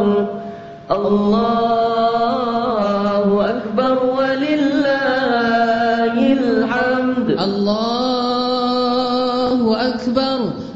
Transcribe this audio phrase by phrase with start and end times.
[0.90, 1.63] الله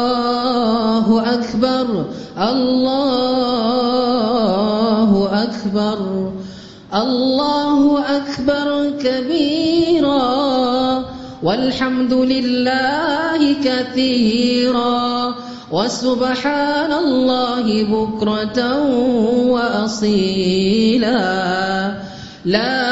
[0.00, 1.86] الله أكبر
[2.38, 5.10] الله
[5.42, 5.98] أكبر
[6.94, 7.80] الله
[8.16, 10.30] أكبر كبيرا
[11.42, 15.34] والحمد لله كثيرا
[15.70, 18.58] وسبحان الله بكرة
[19.54, 21.20] وأصيلا.
[22.44, 22.90] لا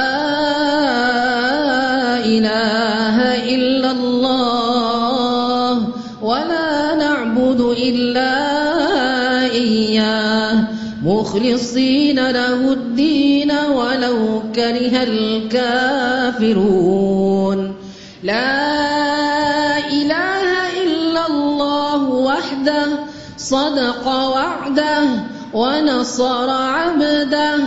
[2.24, 3.16] إله
[3.54, 4.17] إلا الله.
[6.28, 8.32] ولا نعبد إلا
[9.50, 10.64] إياه
[11.04, 15.02] مخلصين له الدين ولو كره
[16.32, 17.74] الكافرون
[18.22, 18.68] لا
[19.88, 20.48] إله
[20.84, 22.86] إلا الله وحده
[23.36, 25.04] صدق وعده
[25.54, 27.58] ونصر عبده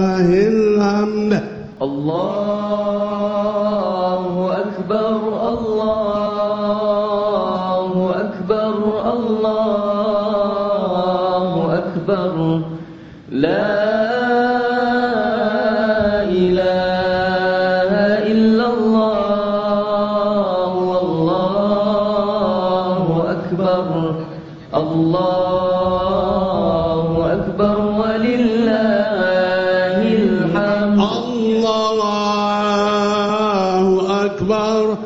[31.67, 33.85] الله
[34.25, 34.97] أكبر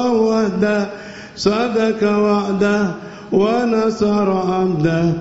[0.05, 0.89] الله وحده
[1.35, 2.91] صدق وعده
[3.31, 5.13] ونصر عبده.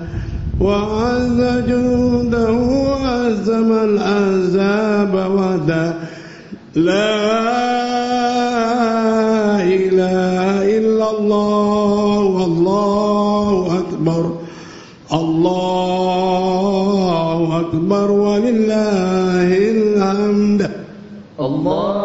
[0.61, 5.93] وعز جنده وهزم الأحزاب وحده
[6.75, 7.15] لا
[9.63, 14.23] إله إلا الله والله أكبر
[15.13, 15.89] الله
[17.59, 20.71] أكبر ولله الحمد.
[21.39, 22.04] الله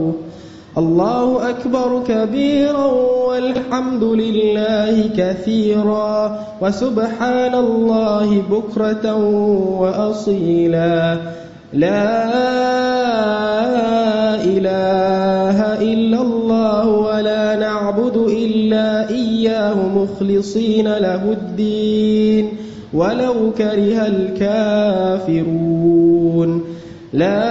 [0.77, 2.85] الله أكبر كبيرا
[3.27, 9.15] والحمد لله كثيرا وسبحان الله بكرة
[9.79, 11.17] وأصيلا.
[11.73, 12.25] لا
[14.43, 19.24] إله إلا الله ولا نعبد إلا إياه.
[19.73, 22.49] مخلصين له الدين
[22.93, 25.55] ولو كره الكافرون.
[27.13, 27.49] لا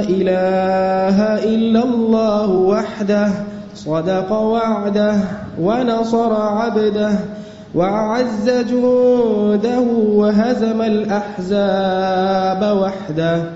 [0.00, 3.28] إله إلا الله وحده
[3.74, 5.16] صدق وعده
[5.60, 7.18] ونصر عبده
[7.74, 9.80] وعز جنده
[10.14, 13.55] وهزم الأحزاب وحده.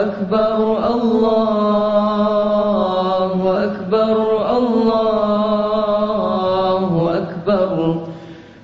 [0.01, 0.72] أكبر.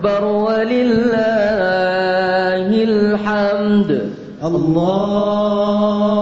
[0.00, 1.10] أكبر ولله
[2.72, 3.90] الحمد.
[4.44, 6.19] الله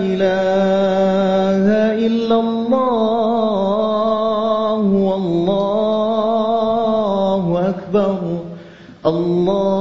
[0.09, 1.65] إله
[2.07, 5.83] إلا الله والله
[7.73, 8.15] أكبر.
[9.05, 9.80] الله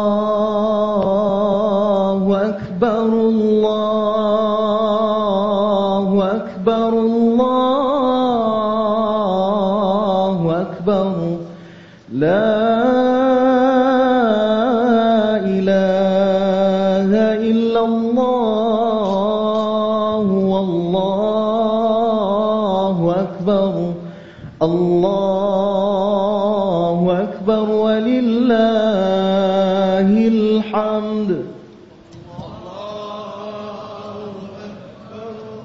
[2.51, 3.60] أكبر الله.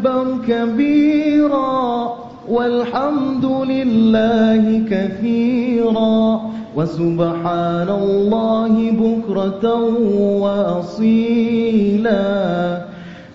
[0.00, 2.16] أكبر كبيرا
[2.48, 6.40] والحمد لله كثيرا
[6.76, 9.64] وسبحان الله بكرة
[10.44, 12.20] وأصيلا.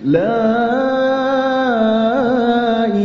[0.06, 0.46] لا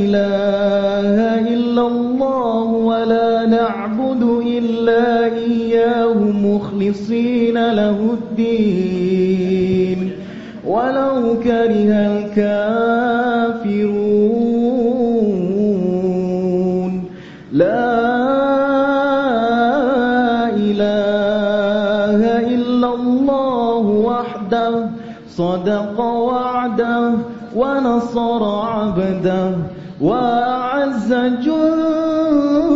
[0.00, 1.16] إله
[1.54, 10.10] إلا الله ولا نعبد إلا إياه مخلصين له الدين.
[10.66, 12.69] ولو كره الكافرون
[25.40, 27.12] صدق وعده
[27.56, 29.52] ونصر عبده
[30.00, 31.12] وأعز
[31.44, 32.70] جنده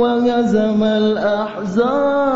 [0.00, 2.35] وهزم الأحزاب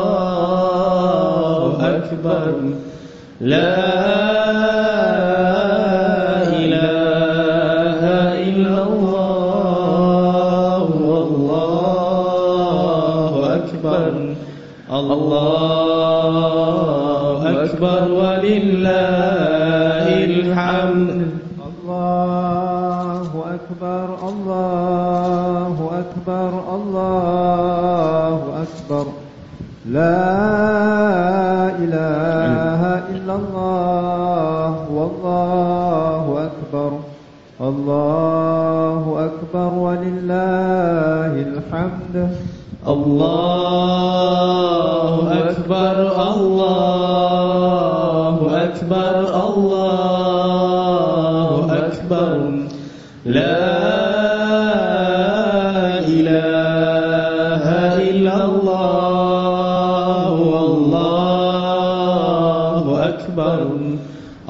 [1.95, 2.53] أكبر.
[3.41, 3.92] لا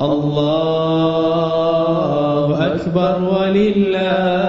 [0.02, 1.56] الله
[2.66, 4.43] أكبر ولله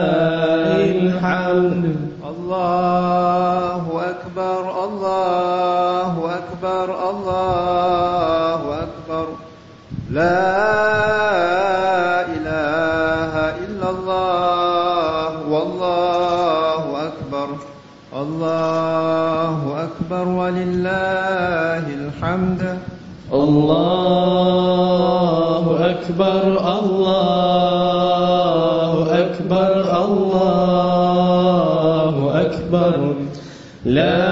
[34.04, 34.24] لا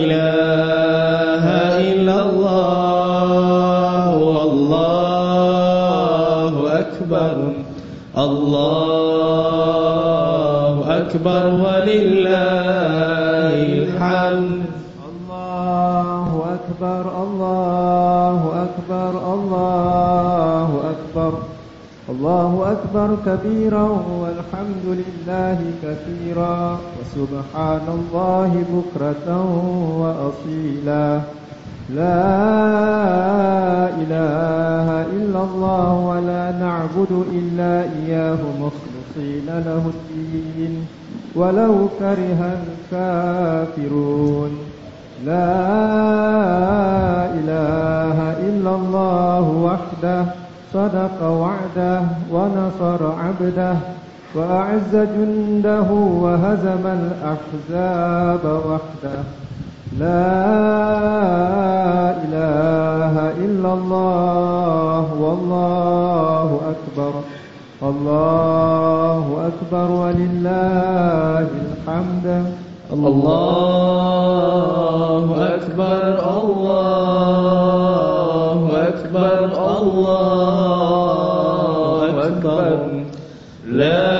[0.00, 1.44] إله
[1.90, 7.34] إلا الله والله أكبر
[8.80, 14.62] الله أكبر ولله الحمد.
[15.10, 21.32] الله أكبر الله أكبر الله أكبر
[22.10, 23.86] الله أكبر كبيرا
[24.94, 26.78] لله كثيرا.
[27.00, 29.28] وسبحان الله بكرة
[30.00, 31.20] وأصيلا.
[31.94, 32.22] لا
[33.88, 40.86] إله إلا الله ولا نعبد إلا إياه مخلصين له الدين.
[41.34, 42.58] ولو كره
[42.92, 44.50] الكافرون.
[45.26, 45.56] لا
[47.34, 50.24] إله إلا الله وحده.
[50.74, 53.76] صدق وعده ونصر عبده.
[54.34, 55.90] وأعز جنده
[56.22, 59.20] وهزم الأحزاب وحده.
[59.98, 60.30] لا
[62.24, 63.14] إله
[63.44, 67.12] إلا الله والله أكبر.
[67.82, 72.26] الله أكبر ولله الحمد.
[72.92, 73.30] الله
[75.54, 76.02] أكبر
[76.42, 77.78] الله
[78.88, 79.38] أكبر
[79.80, 80.40] الله
[82.26, 82.78] أكبر.
[83.70, 84.19] لا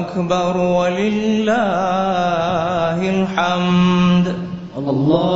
[0.00, 1.56] أكبر ولله
[3.16, 4.26] الحمد.
[4.78, 5.35] الله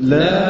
[0.00, 0.41] لا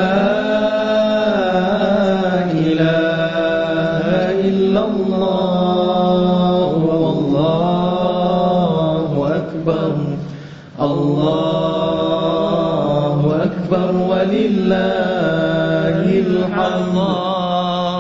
[14.42, 16.98] ولله الحمد.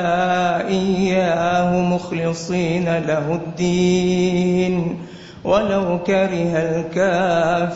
[0.68, 4.98] إياه مخلصين له الدين.
[5.44, 6.54] ولو كره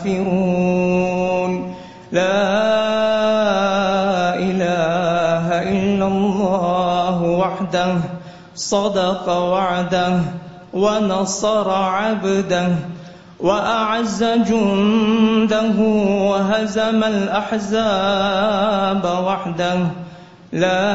[0.01, 1.75] الكافرون.
[2.11, 2.43] لا
[4.35, 7.93] إله إلا الله وحده
[8.55, 10.13] صدق وعده
[10.73, 12.67] ونصر عبده
[13.41, 15.79] وأعز جنده
[16.29, 19.77] وهزم الأحزاب وحده.
[20.53, 20.93] لا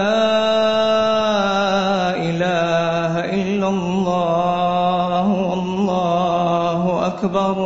[2.15, 5.27] إله إلا الله
[5.59, 7.57] الله أكبر